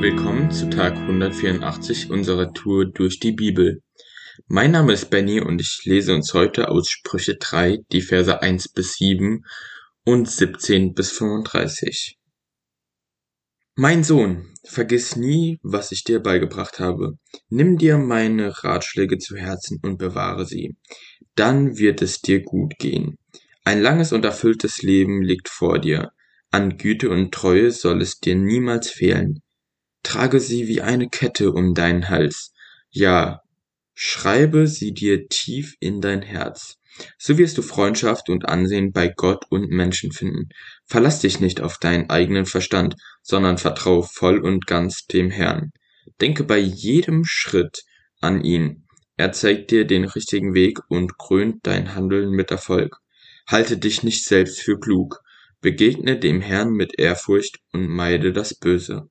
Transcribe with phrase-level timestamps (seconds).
[0.00, 3.82] Willkommen zu Tag 184 unserer Tour durch die Bibel.
[4.46, 8.70] Mein Name ist Benny und ich lese uns heute aus Sprüche 3 die Verse 1
[8.70, 9.44] bis 7
[10.06, 12.16] und 17 bis 35.
[13.74, 17.18] Mein Sohn, vergiss nie, was ich dir beigebracht habe.
[17.50, 20.76] Nimm dir meine Ratschläge zu Herzen und bewahre sie.
[21.34, 23.18] Dann wird es dir gut gehen.
[23.64, 26.12] Ein langes und erfülltes Leben liegt vor dir.
[26.50, 29.42] An Güte und Treue soll es dir niemals fehlen
[30.02, 32.52] trage sie wie eine Kette um deinen Hals,
[32.90, 33.42] ja,
[33.94, 36.78] schreibe sie dir tief in dein Herz.
[37.18, 40.48] So wirst du Freundschaft und Ansehen bei Gott und Menschen finden.
[40.86, 45.70] Verlass dich nicht auf deinen eigenen Verstand, sondern vertraue voll und ganz dem Herrn.
[46.20, 47.84] Denke bei jedem Schritt
[48.20, 48.86] an ihn.
[49.16, 52.96] Er zeigt dir den richtigen Weg und krönt dein Handeln mit Erfolg.
[53.46, 55.20] Halte dich nicht selbst für klug.
[55.60, 59.08] Begegne dem Herrn mit Ehrfurcht und meide das Böse.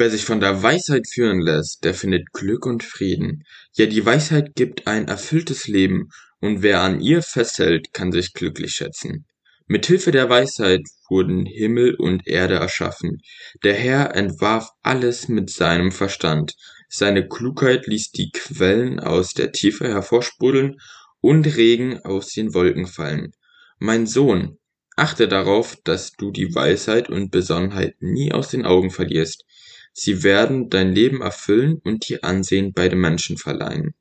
[0.00, 3.44] Wer sich von der Weisheit führen lässt, der findet Glück und Frieden.
[3.74, 6.08] Ja, die Weisheit gibt ein erfülltes Leben,
[6.40, 9.26] und wer an ihr festhält, kann sich glücklich schätzen.
[9.66, 13.20] Mit Hilfe der Weisheit wurden Himmel und Erde erschaffen.
[13.62, 16.54] Der Herr entwarf alles mit seinem Verstand.
[16.88, 20.80] Seine Klugheit ließ die Quellen aus der Tiefe hervorsprudeln
[21.20, 23.32] und Regen aus den Wolken fallen.
[23.78, 24.56] Mein Sohn,
[24.96, 29.44] achte darauf, dass du die Weisheit und Besonnenheit nie aus den Augen verlierst.
[29.92, 33.94] Sie werden dein Leben erfüllen und dir Ansehen bei den Menschen verleihen.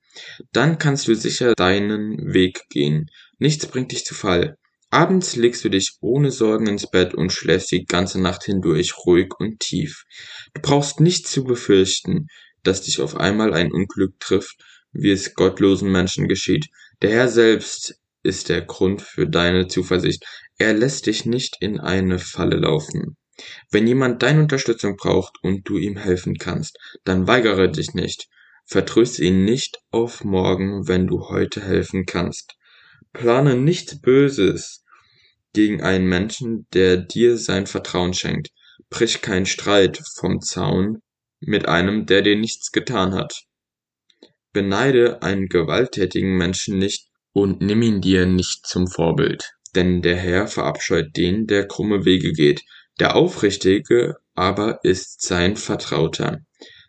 [0.51, 3.09] Dann kannst du sicher deinen Weg gehen.
[3.37, 4.57] Nichts bringt dich zu Fall.
[4.91, 9.29] Abends legst du dich ohne Sorgen ins Bett und schläfst die ganze Nacht hindurch ruhig
[9.37, 10.05] und tief.
[10.53, 12.27] Du brauchst nicht zu befürchten,
[12.63, 14.57] dass dich auf einmal ein Unglück trifft,
[14.91, 16.67] wie es gottlosen Menschen geschieht.
[17.01, 20.25] Der Herr selbst ist der Grund für deine Zuversicht.
[20.57, 23.15] Er lässt dich nicht in eine Falle laufen.
[23.71, 28.27] Wenn jemand deine Unterstützung braucht und du ihm helfen kannst, dann weigere dich nicht.
[28.65, 32.55] Vertröste ihn nicht auf morgen, wenn du heute helfen kannst.
[33.13, 34.83] Plane nichts Böses
[35.53, 38.49] gegen einen Menschen, der dir sein Vertrauen schenkt.
[38.89, 41.01] Brich keinen Streit vom Zaun
[41.39, 43.43] mit einem, der dir nichts getan hat.
[44.51, 49.51] Beneide einen gewalttätigen Menschen nicht und nimm ihn dir nicht zum Vorbild.
[49.75, 52.61] Denn der Herr verabscheut den, der krumme Wege geht,
[52.99, 56.39] der Aufrichtige aber ist sein Vertrauter.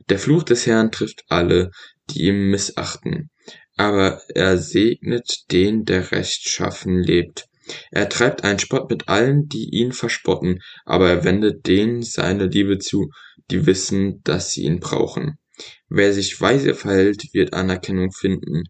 [0.09, 1.71] Der Fluch des Herrn trifft alle,
[2.11, 3.31] die ihn missachten,
[3.77, 7.47] aber er segnet den, der rechtschaffen lebt.
[7.91, 12.79] Er treibt einen Spott mit allen, die ihn verspotten, aber er wendet denen seine Liebe
[12.79, 13.11] zu,
[13.51, 15.39] die wissen, dass sie ihn brauchen.
[15.89, 18.65] Wer sich weise verhält, wird Anerkennung finden,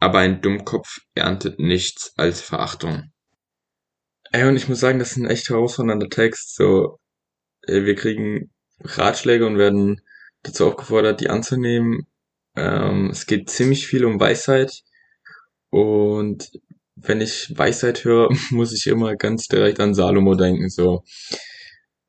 [0.00, 3.13] aber ein Dummkopf erntet nichts als Verachtung.
[4.34, 6.56] Ey, und ich muss sagen, das ist ein echt herausfordernder Text.
[6.56, 6.98] So,
[7.68, 8.50] äh, wir kriegen
[8.80, 10.00] Ratschläge und werden
[10.42, 12.08] dazu aufgefordert, die anzunehmen.
[12.56, 14.82] Ähm, es geht ziemlich viel um Weisheit.
[15.70, 16.50] Und
[16.96, 20.68] wenn ich Weisheit höre, muss ich immer ganz direkt an Salomo denken.
[20.68, 21.04] So,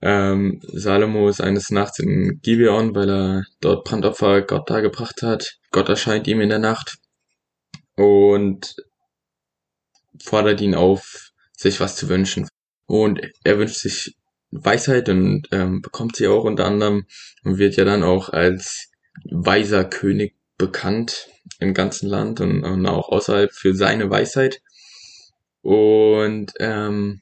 [0.02, 5.60] ähm, Salomo ist eines Nachts in Gibeon, weil er dort Brandopfer Gott dargebracht hat.
[5.70, 6.98] Gott erscheint ihm in der Nacht
[7.96, 8.76] und
[10.20, 12.48] fordert ihn auf, sich was zu wünschen.
[12.86, 14.16] Und er wünscht sich
[14.52, 17.06] Weisheit und ähm, bekommt sie auch unter anderem
[17.44, 18.90] und wird ja dann auch als
[19.30, 21.28] weiser König bekannt
[21.60, 24.62] im ganzen Land und, und auch außerhalb für seine Weisheit.
[25.62, 27.22] Und ähm,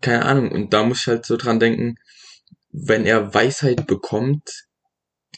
[0.00, 1.96] keine Ahnung, und da muss ich halt so dran denken,
[2.70, 4.66] wenn er Weisheit bekommt,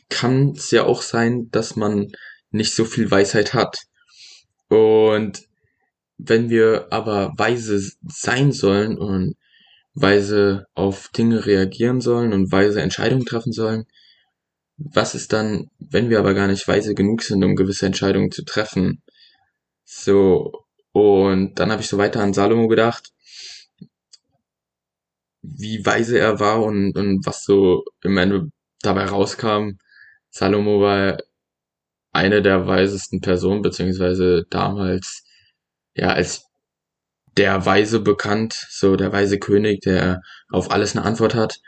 [0.08, 2.12] kann es ja auch sein, dass man
[2.50, 3.78] nicht so viel Weisheit hat.
[4.68, 5.42] Und
[6.26, 9.36] wenn wir aber weise sein sollen und
[9.94, 13.84] weise auf Dinge reagieren sollen und weise Entscheidungen treffen sollen,
[14.76, 18.44] was ist dann, wenn wir aber gar nicht weise genug sind, um gewisse Entscheidungen zu
[18.44, 19.02] treffen?
[19.84, 23.12] So, und dann habe ich so weiter an Salomo gedacht,
[25.42, 28.50] wie weise er war und, und was so im Ende
[28.82, 29.78] dabei rauskam.
[30.30, 31.18] Salomo war
[32.12, 35.24] eine der weisesten Personen, beziehungsweise damals
[35.94, 36.44] ja als
[37.36, 40.20] der Weise bekannt, so der weise König, der
[40.50, 41.58] auf alles eine Antwort hat.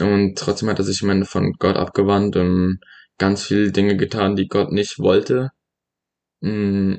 [0.00, 2.80] Und trotzdem hat er sich am Ende von Gott abgewandt und
[3.18, 5.50] ganz viele Dinge getan, die Gott nicht wollte.
[6.40, 6.96] Mm,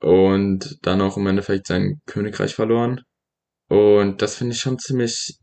[0.00, 3.00] und dann auch im Endeffekt sein Königreich verloren.
[3.68, 5.38] Und das finde ich schon ziemlich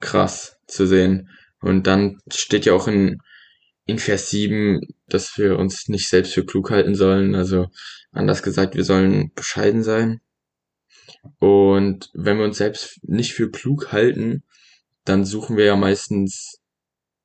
[0.00, 1.28] krass zu sehen.
[1.60, 3.18] Und dann steht ja auch in,
[3.84, 4.80] in Vers 7,
[5.14, 7.34] dass wir uns nicht selbst für klug halten sollen.
[7.34, 7.68] Also
[8.12, 10.20] Anders gesagt, wir sollen bescheiden sein.
[11.38, 14.42] Und wenn wir uns selbst nicht für klug halten,
[15.04, 16.60] dann suchen wir ja meistens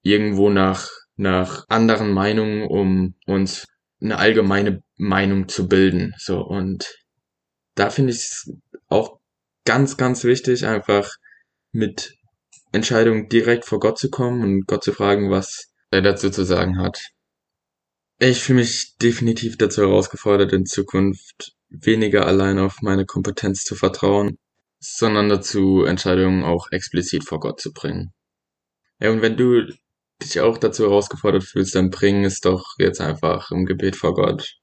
[0.01, 3.67] irgendwo nach, nach anderen Meinungen, um uns
[4.01, 6.13] eine allgemeine Meinung zu bilden.
[6.17, 7.03] So, und
[7.73, 8.53] da finde ich es
[8.87, 9.19] auch
[9.65, 11.15] ganz, ganz wichtig, einfach
[11.71, 12.15] mit
[12.71, 16.77] Entscheidungen direkt vor Gott zu kommen und Gott zu fragen, was er dazu zu sagen
[16.77, 17.14] hat.
[18.27, 24.39] Ich fühle mich definitiv dazu herausgefordert, in Zukunft weniger allein auf meine Kompetenz zu vertrauen,
[24.79, 28.13] sondern dazu Entscheidungen auch explizit vor Gott zu bringen.
[28.99, 29.67] Ja, und wenn du
[30.23, 34.57] dich auch dazu herausgefordert fühlst, dann bring es doch jetzt einfach im Gebet vor Gott.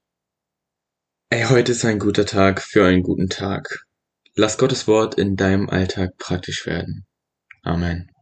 [1.29, 3.85] Ey, heute ist ein guter Tag für einen guten Tag.
[4.35, 7.05] Lass Gottes Wort in deinem Alltag praktisch werden.
[7.61, 8.12] Amen.